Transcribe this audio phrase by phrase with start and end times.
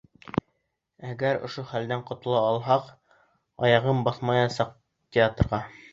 [1.09, 2.89] Әгәр ошо хәлдән ҡотола алһаҡ,
[3.69, 4.73] аяғын баҫмаясаҡ
[5.19, 5.63] театрға!